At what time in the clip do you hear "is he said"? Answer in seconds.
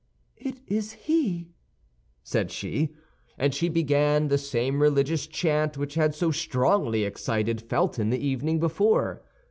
0.65-2.49